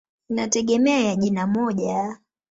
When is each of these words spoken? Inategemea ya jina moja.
Inategemea 0.29 1.01
ya 1.03 1.15
jina 1.15 1.47
moja. 1.47 2.17